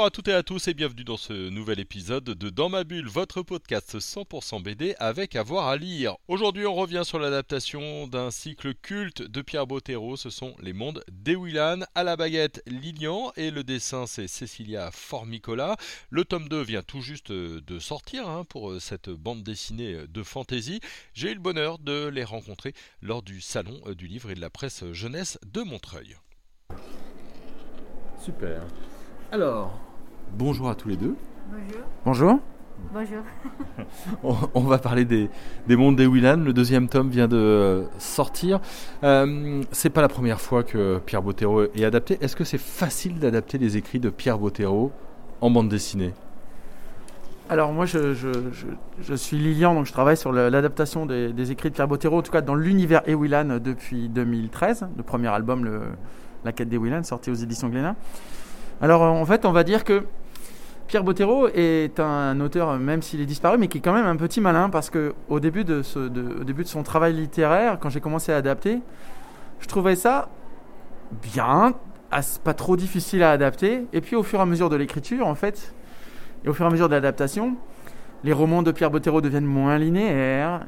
[0.00, 2.84] Bonjour à toutes et à tous et bienvenue dans ce nouvel épisode de Dans ma
[2.84, 6.16] bulle, votre podcast 100% BD avec avoir à, lire.
[6.26, 10.16] Aujourd'hui, on revient sur l'adaptation d'un cycle culte de Pierre Bottero.
[10.16, 15.76] Ce sont Les Mondes d'Ewilan à la baguette Lilian et le dessin c'est Cecilia Formicola.
[16.08, 20.80] Le tome 2 vient tout juste de sortir hein, pour cette bande dessinée de fantasy.
[21.12, 24.48] J'ai eu le bonheur de les rencontrer lors du salon du livre et de la
[24.48, 26.16] presse jeunesse de Montreuil.
[28.18, 28.62] Super.
[29.30, 29.89] Alors,
[30.36, 31.14] bonjour à tous les deux.
[31.50, 31.80] Bonjour.
[32.04, 32.38] Bonjour.
[32.94, 33.22] Bonjour.
[34.24, 35.28] On, on va parler des,
[35.68, 36.38] des mondes des Willan.
[36.38, 38.60] Le deuxième tome vient de euh, sortir.
[39.04, 42.16] Euh, c'est pas la première fois que Pierre Bottero est adapté.
[42.22, 44.92] Est-ce que c'est facile d'adapter les écrits de Pierre Bottero
[45.42, 46.12] en bande dessinée?
[47.50, 48.66] Alors moi je, je, je,
[49.02, 52.22] je suis Lilian, donc je travaille sur l'adaptation des, des écrits de Pierre Bottero, en
[52.22, 55.80] tout cas dans l'univers Ewilan depuis 2013, le premier album, le-
[56.44, 57.96] La quête d'Ewilan, sorti aux éditions Glénat.
[58.80, 60.04] Alors en fait on va dire que
[60.90, 64.16] Pierre Bottero est un auteur, même s'il est disparu, mais qui est quand même un
[64.16, 68.80] petit malin parce que au début de, son travail littéraire, quand j'ai commencé à adapter,
[69.60, 70.30] je trouvais ça
[71.32, 71.74] bien,
[72.10, 73.86] as- pas trop difficile à adapter.
[73.92, 75.72] Et puis au fur et à mesure de l'écriture, en fait,
[76.44, 77.54] et au fur et à mesure de l'adaptation,
[78.24, 80.66] les romans de Pierre Bottero deviennent moins linéaires,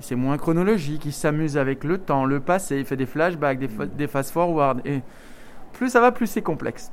[0.00, 3.68] c'est moins chronologique, il s'amuse avec le temps, le passé, il fait des flashbacks, des,
[3.96, 5.02] des fast-forward, et
[5.72, 6.90] plus ça va, plus c'est complexe.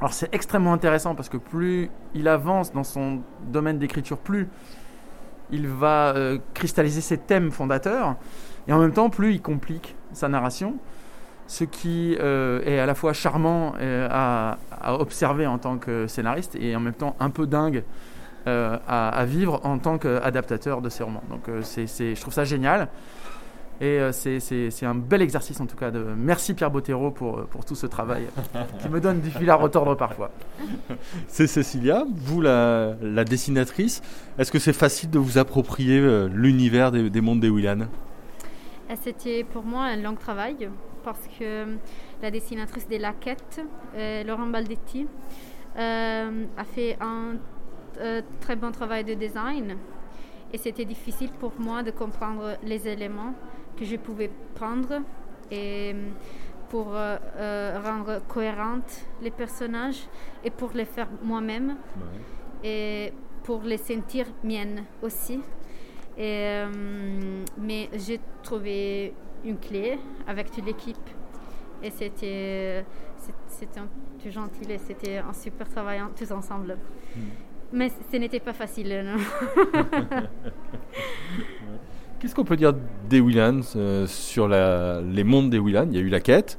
[0.00, 4.48] Alors c'est extrêmement intéressant parce que plus il avance dans son domaine d'écriture, plus
[5.50, 8.16] il va euh, cristalliser ses thèmes fondateurs,
[8.68, 10.76] et en même temps, plus il complique sa narration,
[11.46, 14.58] ce qui euh, est à la fois charmant euh, à,
[14.98, 17.82] observer en tant que scénariste et en même temps un peu dingue
[18.46, 21.24] à, vivre en tant qu'adaptateur de ces romans.
[21.30, 22.88] Donc c'est- je trouve ça génial.
[23.80, 25.90] Et euh, c'est, c'est- c'est un bel exercice en tout cas.
[25.90, 25.98] De...
[26.16, 28.26] Merci Pierre Bottero pour, pour tout ce travail
[28.80, 30.30] qui me donne du fil à retordre parfois.
[31.28, 34.00] C'est Cécilia, vous la, la dessinatrice.
[34.38, 37.86] Est-ce que c'est facile de vous approprier euh, l'univers des, des mondes des Willan?
[39.02, 40.68] C'était pour moi un long travail
[41.04, 41.66] parce que
[42.22, 43.60] la dessinatrice de la quête,
[43.96, 45.06] euh, Laurent Baldetti,
[45.76, 47.34] euh, a fait un
[48.00, 49.76] euh, très bon travail de design
[50.52, 53.34] et c'était difficile pour moi de comprendre les éléments
[53.76, 55.02] que je pouvais prendre
[55.50, 56.08] et euh,
[56.68, 60.08] pour euh, euh, rendre cohérentes les personnages
[60.44, 61.76] et pour les faire moi-même
[62.64, 63.12] et
[63.44, 65.40] pour les sentir miennes aussi.
[66.18, 71.08] Et, euh, mais j'ai trouvé une clé avec toute l'équipe
[71.82, 72.84] et c'était
[73.46, 73.80] c'était
[74.22, 76.76] tout gentil et c'était un super travail tous ensemble.
[77.72, 79.04] Mais ce n'était pas facile.
[79.04, 79.18] non?
[82.26, 82.72] Qu'est-ce qu'on peut dire
[83.08, 86.58] des Willan euh, sur la- les mondes des Willan Il y a eu la quête.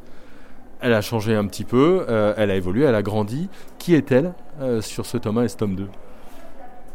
[0.79, 3.49] Elle a changé un petit peu, euh, elle a évolué, elle a grandi.
[3.77, 5.89] Qui est-elle euh, sur ce tome 1 et ce tome 2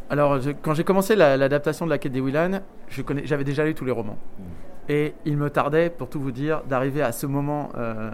[0.09, 2.61] Alors, je- quand j'ai commencé la- l'adaptation de la quête des Willan,
[3.25, 4.17] j'avais déjà lu tous les romans.
[4.89, 8.11] Et il me tardait, pour tout vous dire, d'arriver à ce moment euh,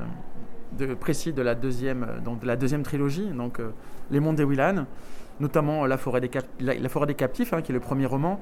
[0.77, 3.61] de, précis de la deuxième, donc de la deuxième trilogie, donc
[4.11, 4.87] Les Mondes des Willan,
[5.39, 8.07] notamment la, forêt des Cap- la, la Forêt des Captifs, hein, qui est le premier
[8.07, 8.41] roman,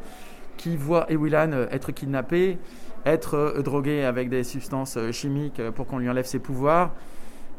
[0.56, 2.58] qui voit Ewilan euh, être kidnappé,
[3.04, 6.92] être euh, drogué avec des substances euh, chimiques pour qu'on lui enlève ses pouvoirs.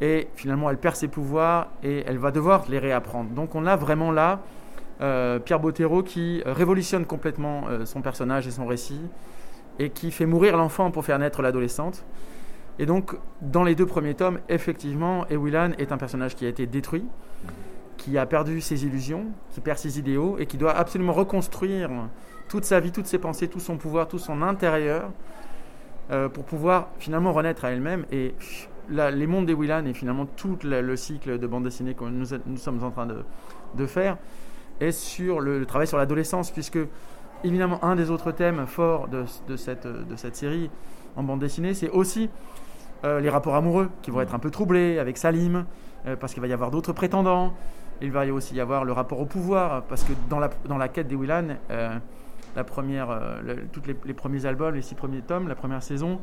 [0.02, 3.32] Et finalement, elle perd ses pouvoirs et elle va devoir les réapprendre.
[3.32, 4.42] Donc on a vraiment là
[5.00, 9.02] euh, Pierre Bottero qui révolutionne complètement euh, son personnage et son récit
[9.78, 12.04] et qui fait mourir l'enfant pour faire naître l'adolescente.
[12.80, 16.66] Et donc, dans les deux premiers tomes, effectivement, Ewilan est un personnage qui a été
[16.66, 17.06] détruit,
[17.98, 21.90] qui a perdu ses illusions, qui perd ses idéaux et qui doit absolument reconstruire
[22.50, 25.12] toute sa vie, toutes ses pensées, tout son pouvoir, tout son intérieur
[26.10, 28.06] euh, pour pouvoir finalement renaître à elle-même.
[28.12, 28.34] Et
[28.90, 32.92] les mondes d'Ewilan et finalement tout le cycle de bande dessinée que nous, sommes en
[32.92, 34.18] train de, faire
[34.80, 36.80] est sur le, travail sur l'adolescence, puisque
[37.44, 39.26] évidemment un des autres thèmes forts de,
[39.58, 40.70] cette, série
[41.18, 42.30] en bande dessinée, c'est aussi
[43.04, 45.66] euh, les rapports amoureux qui vont être un peu troublés avec Salim,
[46.06, 47.54] euh, parce qu'il va y avoir d'autres prétendants.
[48.02, 50.78] Il va y aussi y avoir le rapport au pouvoir, parce que dans la, dans
[50.78, 51.58] la quête des Willan,
[52.58, 56.20] la première, euh, toutes les, premiers albums, les six premiers tomes, la première saison,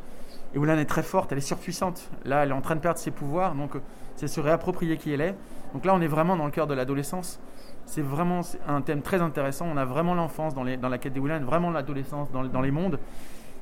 [0.52, 2.10] et Willan est très forte, elle est surpuissante.
[2.24, 3.80] Là, elle est en train de perdre ses pouvoirs, donc euh,
[4.16, 5.36] c'est se réapproprier qui elle est.
[5.74, 7.38] Donc là, on est vraiment dans le cœur de l'adolescence.
[7.86, 9.68] C'est vraiment un thème très intéressant.
[9.72, 12.98] On a vraiment l'enfance dans, la quête des Willan, vraiment l'adolescence dans, les mondes.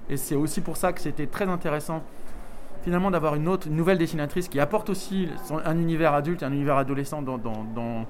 [0.09, 2.03] Et c'est aussi pour ça que c'était très intéressant
[2.83, 5.29] finalement d'avoir une autre, une nouvelle dessinatrice qui apporte aussi
[5.65, 8.07] un univers adulte, un univers adolescent dans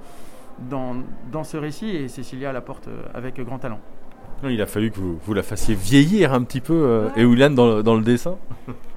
[1.45, 3.81] ce récit et Cécilia l'apporte euh, avec grand talent.
[4.43, 7.23] Non, Il a fallu que vous, vous la fassiez vieillir un petit peu, euh, Ouais.
[7.23, 8.37] Ewilan, dans, le- dans le dessin.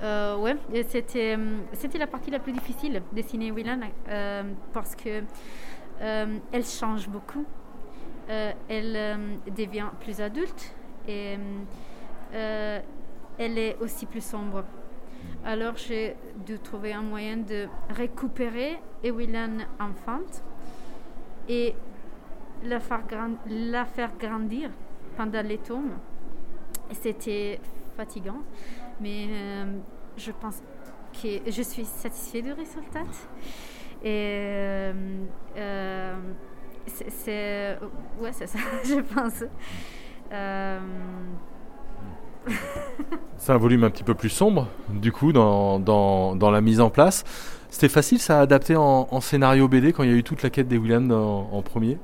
[0.04, 3.80] Euh, ouais, et c'était hum, c'était la partie la plus difficile dessiner Willan
[4.10, 4.44] euh,
[4.74, 5.22] parce que
[6.01, 7.45] euh, elle change beaucoup.
[8.30, 9.16] Euh, elle euh,
[9.56, 10.74] devient plus adulte
[11.07, 11.38] et
[12.33, 12.80] euh,
[13.38, 14.63] elle est aussi plus sombre.
[15.45, 20.44] Alors j'ai dû trouver un moyen de récupérer Ewilan enfante
[21.50, 21.75] et
[22.63, 24.69] la faire, gran- la faire grandir
[25.16, 25.92] pendant les tomes.
[26.92, 27.60] C'était
[27.98, 28.42] fatigant,
[29.02, 29.66] mais euh,
[30.18, 30.62] je pense
[31.14, 33.04] que je suis satisfaite du résultat.
[34.04, 34.94] Et euh,
[35.58, 36.16] euh,
[36.86, 37.80] c'est-.
[38.22, 39.44] Ouais, c'est ça, je pense.
[40.32, 40.80] Euh,
[43.38, 46.80] C'est un volume un petit peu plus sombre, du coup, dans, dans, dans la mise
[46.82, 47.24] en place.
[47.70, 50.44] C'était facile, ça, à adapter en, en scénario BD quand il y a eu toute
[50.44, 51.98] la quête des Willan en, en premier?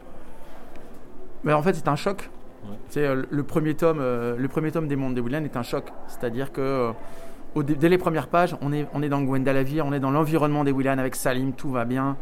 [1.44, 2.30] Mais en fait, c'est un choc.
[2.64, 2.78] Ouais.
[2.98, 5.86] Euh, le premier tome, euh, le premier tome des Mondes des Willan est un choc.
[6.08, 10.00] C'est-à-dire que euh, dès les premières pages, on est, on est dans Gwendalavir, on est
[10.00, 12.18] dans l'environnement des Willan avec Salim, tout va bien.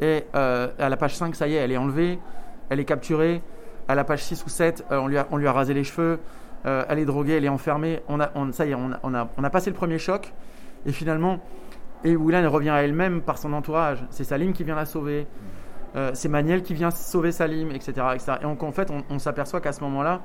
[0.00, 2.18] Et à la page 5, ça y est, elle est enlevée,
[2.68, 3.42] elle est capturée.
[3.86, 5.84] À la page 6 ou 7, euh, on, lui a, on lui a rasé les
[5.84, 6.18] cheveux,
[6.64, 8.00] elle est droguée, elle est enfermée.
[8.08, 10.32] On a, ça y est, on a, on, a, passé le premier choc.
[10.86, 11.38] Et finalement,
[12.04, 14.04] et Willan revient à elle-même par son entourage.
[14.10, 15.26] C'est Salim qui vient la sauver.
[15.96, 17.92] Euh, c'est Maniel qui vient sauver Salim, etc.
[18.14, 18.32] etc.
[18.40, 20.22] Et donc, en fait, on, on s'aperçoit qu'à ce moment-là,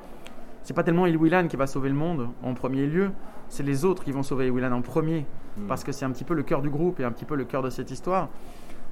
[0.62, 3.10] c'est pas tellement Ilwilan qui va sauver le monde en premier lieu,
[3.48, 5.26] c'est les autres qui vont sauver Ilwilan en premier,
[5.68, 7.44] parce que c'est un petit peu le cœur du groupe et un petit peu le
[7.44, 8.28] cœur de cette histoire.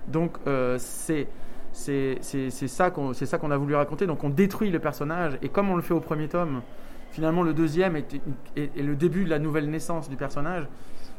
[0.08, 1.28] Donc, euh, c'est
[1.72, 4.06] c'est ça qu'on qu'on a voulu raconter.
[4.06, 6.62] Donc, on détruit le personnage, et comme on le fait au premier tome,
[7.10, 8.14] finalement, le deuxième est,
[8.56, 10.66] est- est le début de la nouvelle naissance du personnage.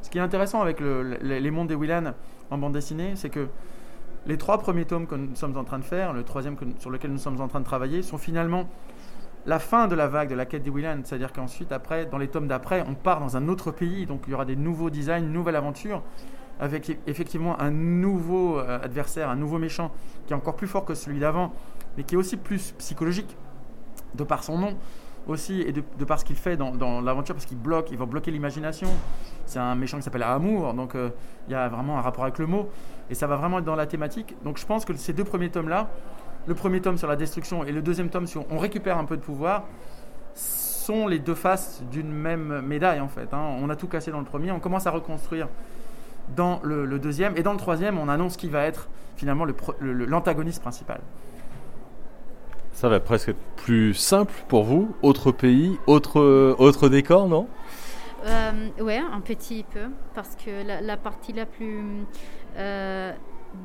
[0.02, 2.14] Ce qui est intéressant avec le- le- les mondes des Willan
[2.50, 3.48] en bande dessinée, c'est que
[4.30, 7.12] les trois premiers tomes que nous sommes en train de faire, le troisième sur lequel
[7.12, 8.70] nous sommes en train de travailler, sont finalement
[9.48, 11.00] la fin de la vague de la quête des Willan.
[11.04, 14.32] C'est-à-dire qu'ensuite, après, dans les tomes d'après, on part dans un autre pays, donc il
[14.32, 16.04] y aura des nouveaux designs, une nouvelle aventure,
[16.60, 19.92] avec e- effectivement un nouveau euh, adversaire, un nouveau méchant,
[20.28, 21.52] qui est encore plus fort que celui d'avant,
[21.98, 23.36] mais qui est aussi plus psychologique,
[24.14, 24.78] de par son nom
[25.30, 28.32] aussi, et de, par ce qu'il fait dans, l'aventure, parce qu'il bloque, il va bloquer
[28.32, 28.90] l'imagination.
[29.46, 31.10] C'est un méchant qui s'appelle Amour, donc euh,
[31.48, 32.70] il y a vraiment un rapport avec le mot,
[33.10, 34.36] et ça va vraiment être dans la thématique.
[34.44, 35.90] Donc je pense que ces deux premiers tomes-là,
[36.48, 39.18] le premier tome sur la destruction et le deuxième tome sur on récupère un peu
[39.18, 39.64] de pouvoir,
[40.34, 43.34] sont les deux faces d'une même médaille en fait.
[43.34, 43.58] hein.
[43.62, 45.48] On a tout cassé dans le premier, on commence à reconstruire
[46.36, 49.46] dans le, deuxième, et dans le troisième, on annonce qui va être finalement
[49.80, 51.02] l'antagoniste principal.
[52.72, 56.22] Ça va presque être plus simple pour vous Autre pays, autre,
[56.58, 57.48] autre décor, non?
[58.26, 61.80] Euh, ouais, un petit peu, parce que la, la partie la plus
[62.58, 63.14] euh,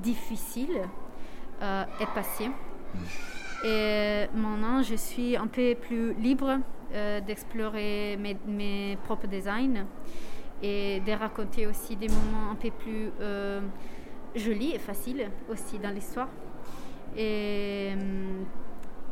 [0.03, 0.83] difficile
[1.63, 2.51] euh, est passée.
[3.65, 6.59] Et maintenant, je suis un peu plus libre
[6.93, 9.87] euh, d'explorer mes, mes propres designs
[10.63, 13.61] et de raconter aussi des moments un peu plus euh,
[14.35, 16.29] jolis et faciles aussi dans l'histoire.
[17.17, 18.45] Et, hum,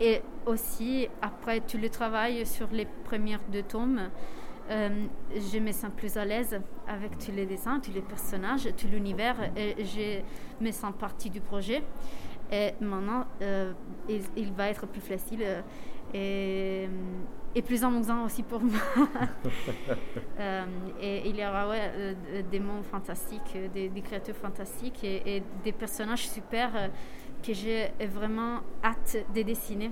[0.02, 4.10] et aussi, après tout le travail sur les premières deux tomes,
[4.68, 8.88] euh, je me sens plus à l'aise avec tous les dessins, tous les personnages, tout
[8.90, 9.36] l'univers.
[9.56, 11.84] Et je me sens partie du projet.
[12.50, 13.72] Et maintenant, euh,
[14.08, 15.62] il, il va être plus facile euh,
[16.12, 16.88] et,
[17.54, 18.80] et plus amusant aussi pour moi.
[20.40, 20.64] Euh,
[21.00, 22.16] et il y aura ouais,
[22.50, 26.72] des mondes fantastiques, des, des créatures fantastiques et, et des personnages super
[27.42, 29.90] que j'ai vraiment hâte de dessiner.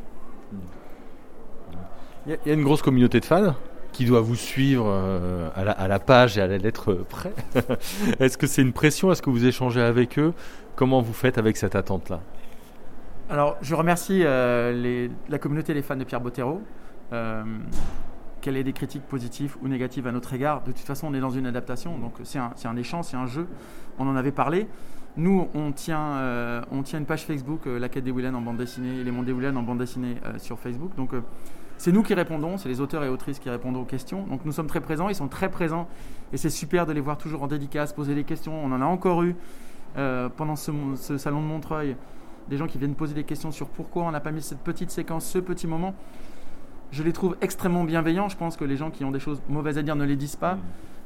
[2.27, 3.55] Il y, a- il y a une grosse communauté de fans
[3.93, 7.33] qui doit vous suivre euh, à, la, à la page et à la lettre près.
[8.21, 9.11] Est-ce que c'est une pression?
[9.11, 10.33] Est-ce que vous échangez avec eux?
[10.77, 12.21] Comment vous faites avec cette attente-là?
[13.29, 16.63] Alors, je remercie euh, les- la communauté des fans de Pierre Bottero.
[17.13, 17.43] euh,
[18.41, 20.63] qu'elle ait des critiques positives ou négatives à notre égard.
[20.63, 23.17] De toute façon, on est dans une adaptation, donc c'est un, c'est un échange, c'est
[23.19, 23.47] un jeu.
[23.99, 24.67] On en avait parlé.
[25.17, 28.57] Nous, on tient, euh, on tient une page Facebook, euh, La Quête des en bande
[28.57, 30.95] dessinée, Les Mondes des en bande dessinée euh, sur Facebook.
[30.97, 31.11] Donc,
[31.79, 34.25] c'est nous qui répondons, c'est les auteurs et autrices qui répondent aux questions.
[34.27, 35.89] Donc, nous sommes très présents, ils sont très présents,
[36.33, 38.53] et c'est super de les voir toujours en dédicace, poser des questions.
[38.63, 39.35] On en a encore eu
[40.37, 41.97] pendant ce salon de Montreuil
[42.49, 44.91] des gens qui viennent poser des questions sur pourquoi on n'a pas mis cette petite
[44.91, 45.95] séquence, ce petit moment.
[46.93, 48.29] Je les trouve extrêmement bienveillants.
[48.29, 50.37] Je pense que les gens qui ont des choses mauvaises à dire ne les disent
[50.37, 50.59] pas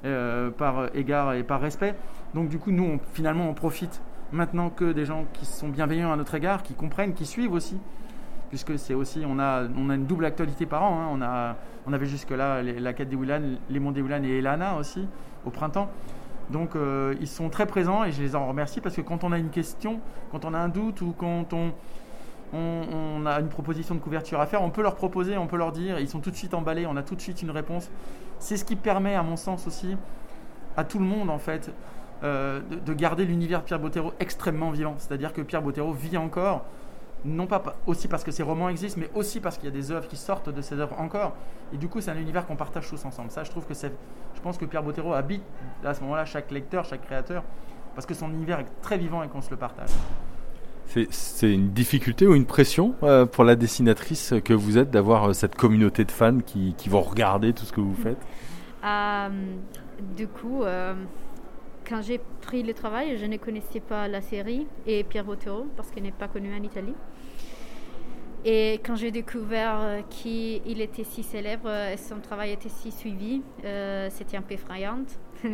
[0.04, 1.94] euh, par égard et par respect.
[2.34, 4.00] Donc du coup, nous, on- finalement, on profite
[4.32, 7.76] maintenant que des gens qui sont bienveillants à notre égard, qui comprennent, qui suivent aussi,
[8.48, 11.00] puisque c'est aussi, on a, on a une double actualité par an.
[11.00, 11.08] hein.
[11.12, 14.76] On, a, on avait jusque-là la quête des Willan, les mondes des Willan et Elana
[14.76, 15.06] aussi,
[15.44, 15.90] au printemps.
[16.50, 19.32] Donc euh, ils sont très présents et je les en remercie parce que quand on
[19.32, 20.00] a une question,
[20.30, 21.72] quand on a un doute ou quand on,
[22.52, 25.72] on, a une proposition de couverture à faire, on peut leur proposer, on peut leur
[25.72, 27.90] dire, ils sont tout de suite emballés, on a tout de suite une réponse.
[28.38, 29.96] C'est ce qui permet, à mon sens aussi,
[30.76, 31.70] à tout le monde en fait,
[32.22, 34.94] euh, de, de garder l'univers Pierre Bottero extrêmement vivant.
[34.98, 36.64] C'est-à-dire que Pierre Bottero vit encore,
[37.24, 39.74] non pas pa- aussi parce que ses romans existent, mais aussi parce qu'il y a
[39.74, 41.32] des œuvres qui sortent de ses œuvres encore.
[41.72, 43.30] Et du coup, c'est un univers qu'on partage tous ensemble.
[43.30, 43.92] Ça, je trouve que c'est,
[44.34, 45.42] je pense que Pierre Bottero habite
[45.84, 47.42] à ce moment-là chaque lecteur, chaque créateur,
[47.94, 49.90] parce que son univers est très vivant et qu'on se le partage.
[50.86, 55.32] C'est- une difficulté ou une pression euh, pour la dessinatrice que vous êtes d'avoir euh,
[55.32, 58.18] cette communauté de fans qui, vont regarder tout ce que vous faites?
[58.86, 59.30] Euh,
[60.14, 60.62] du coup,
[61.88, 65.90] quand j'ai pris le travail, je ne connaissais pas la série et Pierre Bottero parce
[65.90, 66.92] qu'il n'est pas connu en Italie.
[68.44, 73.40] Et quand j'ai découvert qu'il était si célèbre et son travail était si suivi,
[74.10, 74.98] c'était un peu effrayant.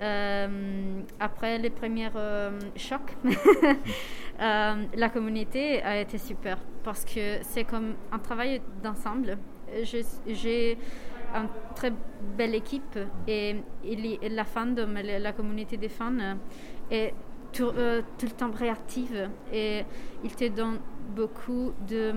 [0.00, 3.16] euh, après les premiers euh, chocs,
[4.40, 9.38] euh, la communauté a été super parce que c'est comme un travail d'ensemble.
[9.82, 10.78] J'ai
[11.34, 11.92] une très
[12.36, 13.56] belle équipe et,
[14.30, 16.36] la fandom, la, communauté des fans
[16.90, 17.12] est
[17.52, 19.82] tout, le temps réactive et
[20.24, 20.78] il te donne
[21.14, 22.12] beaucoup de,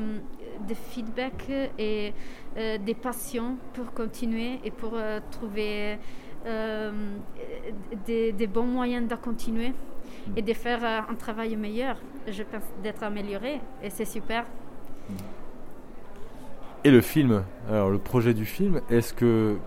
[0.68, 2.14] de feedback et
[2.56, 4.94] des passions pour continuer et pour
[5.30, 5.98] trouver
[8.06, 9.74] des, des bons moyens de continuer
[10.36, 11.98] et de faire euh, un travail meilleur.
[12.28, 14.46] Je pense d'être amélioré et c'est super.
[16.84, 19.58] Et le film, alors le projet du film, est-ce que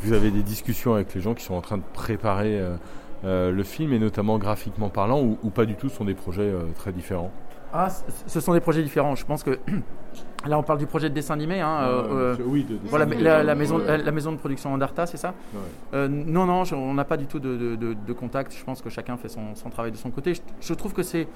[0.00, 2.76] vous avez des discussions avec les gens qui sont en train de préparer euh,
[3.24, 6.14] euh, le film et notamment graphiquement parlant ou, ou pas du tout, ce sont des
[6.14, 7.32] projets euh, très différents
[7.72, 7.88] Ah,
[8.26, 9.14] ce sont des projets différents.
[9.16, 9.58] Je pense que
[10.46, 11.60] là, on parle du projet de dessin animé.
[11.60, 15.06] Hein, euh, euh, Oui, de, voilà, la, la maison, la, la maison de production Andarta,
[15.06, 15.60] c'est ça Ouais.
[15.94, 18.54] Euh, Non, non, je- on n'a pas du tout de, de- de- de contact.
[18.56, 20.34] Je pense que chacun fait son, son travail de son côté.
[20.34, 21.26] Je, je trouve que c'est,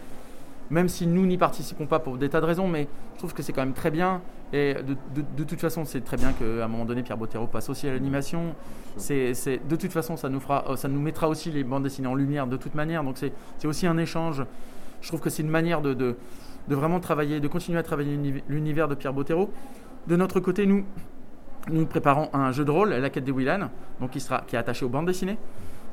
[0.71, 3.43] même si nous n'y participons pas pour des tas de raisons, mais je trouve que
[3.43, 4.21] c'est quand même très bien.
[4.55, 7.89] Et de, toute façon, c'est très bien qu'à un moment donné, Pierre Bottero passe aussi
[7.89, 8.55] à l'animation.
[8.99, 9.33] C'est,
[9.67, 12.15] de toute façon, ça nous, fera, euh, ça nous mettra aussi les bandes dessinées en
[12.15, 13.03] lumière de toute manière.
[13.03, 13.33] Donc c'est
[13.67, 14.45] aussi un échange.
[15.01, 16.17] Je trouve que c'est une manière de,
[16.69, 19.53] de, vraiment travailler, de continuer à travailler l'uni- l'univers de Pierre Bottero.
[20.07, 20.85] De notre côté, nous,
[21.71, 24.59] nous préparons un jeu de rôle, La quête des Willan, donc qui, sera, qui est
[24.59, 25.39] attaché aux bandes dessinées.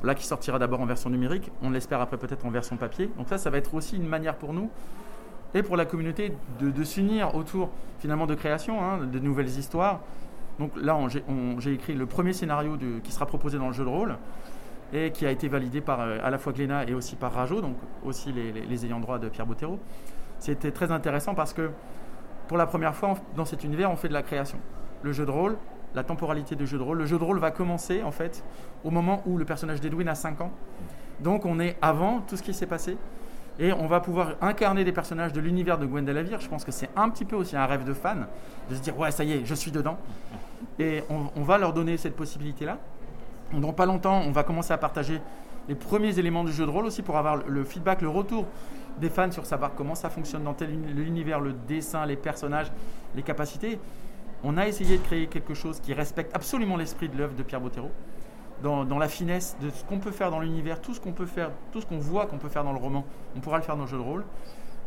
[0.02, 3.10] Là, qui sortira d'abord en version numérique, on l'espère après peut-être en version papier.
[3.18, 4.70] Donc ça, ça va être aussi une manière pour nous
[5.52, 10.00] et pour la communauté de, s'unir autour finalement de création, hein, de nouvelles histoires.
[10.58, 10.96] Donc là,
[11.58, 14.16] j'ai écrit le premier scénario qui sera proposé dans le jeu de rôle
[14.94, 17.60] et qui a été validé par euh, à la fois Glénat et aussi par Rajo,
[17.60, 19.78] donc aussi les, les- les ayants droit de Pierre Bottero.
[20.40, 21.70] C'était très intéressant parce que
[22.48, 24.58] pour la première fois dans cet univers, on fait de la création.
[25.02, 25.56] Le jeu de rôle,
[25.94, 26.98] la temporalité du jeu de rôle.
[26.98, 28.42] Le jeu de rôle va commencer en fait
[28.82, 30.50] au moment où le personnage d'Edwin a 5 ans.
[31.20, 32.96] Donc on est avant tout ce qui s'est passé.
[33.58, 36.40] Et on va pouvoir incarner des personnages de l'univers de Gwendal Lavire.
[36.40, 38.26] Je pense que c'est un petit peu aussi un rêve de fan,
[38.70, 39.98] de se dire ouais ça y est, je suis dedans.
[40.78, 42.78] Et on, on va leur donner cette possibilité-là.
[43.52, 45.20] Dans pas longtemps, on va commencer à partager
[45.70, 48.44] les premiers éléments du jeu de rôle aussi pour avoir le feedback, le retour
[48.98, 52.72] des fans sur savoir comment ça fonctionne dans tel uni- l'univers, le dessin, les personnages,
[53.14, 53.78] les capacités.
[54.42, 57.60] On a essayé de créer quelque chose qui respecte absolument l'esprit de l'œuvre de Pierre
[57.60, 57.88] Bottero,
[58.64, 61.24] dans, dans la finesse de ce qu'on peut faire dans l'univers, tout ce qu'on peut
[61.24, 63.04] faire, tout ce qu'on voit qu'on peut faire dans le roman,
[63.36, 64.24] on pourra le faire dans le jeu de rôle.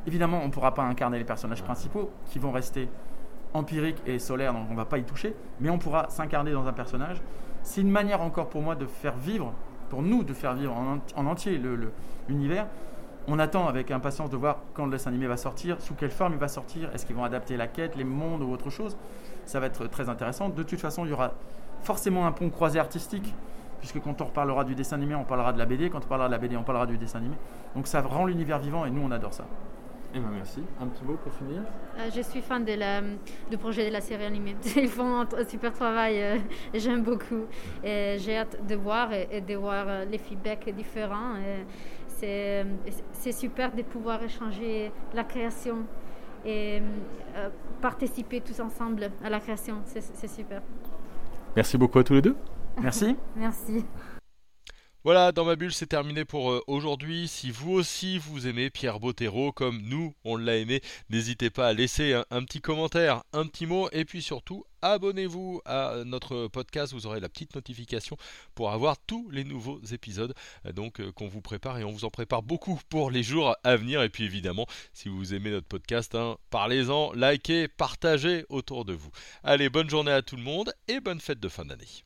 [0.05, 2.89] Évidemment, on ne pourra pas incarner les personnages principaux qui vont rester
[3.53, 6.67] empiriques et solaires, donc on ne va pas y toucher, mais on pourra s'incarner dans
[6.67, 7.21] un personnage.
[7.61, 9.53] C'est une manière encore pour moi de faire vivre,
[9.93, 11.61] pour nous de faire vivre en, ent- en entier
[12.27, 12.65] l'univers.
[13.27, 16.33] On attend avec impatience de voir quand le dessin animé va sortir, sous quelle forme
[16.33, 18.97] il va sortir, est-ce qu'ils vont adapter la quête, les mondes ou autre chose.
[19.45, 20.49] Ça va être très intéressant.
[20.49, 21.33] De toute façon, il y aura
[21.83, 23.35] forcément un pont croisé artistique,
[23.81, 26.27] puisque quand on reparlera du dessin animé, on parlera de la BD, quand on parlera
[26.27, 27.35] de la BD, on parlera du dessin animé.
[27.75, 29.45] Donc ça rend l'univers vivant et nous, on adore ça.
[30.15, 30.61] Eh ben merci.
[30.79, 31.61] Un petit mot pour finir
[31.97, 33.01] Euh, je suis fan de la,
[33.49, 34.55] du projet de la série animée.
[34.75, 36.37] Ils font un, super travail, euh,
[36.73, 37.45] j'aime beaucoup.
[37.83, 41.33] J'ai hâte de voir et, et de voir euh, les feedbacks différents.
[42.19, 45.85] C'est super de pouvoir échanger la création
[46.45, 46.81] et
[47.35, 47.49] euh,
[47.81, 49.81] participer tous ensemble à la création.
[49.85, 50.61] C'est super.
[51.55, 52.35] Merci beaucoup à tous les deux.
[52.81, 53.15] Merci.
[53.35, 53.85] Merci.
[55.05, 57.27] Voilà, dans ma bulle, c'est terminé pour euh, aujourd'hui.
[57.27, 60.79] Si vous aussi vous aimez Pierre Bottero comme nous, on l'a aimé,
[61.09, 66.03] n'hésitez pas à laisser un, petit commentaire, un petit mot, et puis surtout, abonnez-vous à
[66.05, 66.93] notre podcast.
[66.93, 68.15] Vous aurez la petite notification
[68.55, 70.33] pour avoir tous les nouveaux épisodes
[70.65, 73.57] euh, donc euh, qu'on vous prépare et on vous en prépare beaucoup pour les jours
[73.65, 74.01] à venir.
[74.03, 79.11] Et puis évidemment, si vous aimez notre podcast, hein, parlez-en, likez, partagez autour de vous.
[79.43, 82.05] Allez, bonne journée à tout le monde et bonne fête de fin d'année.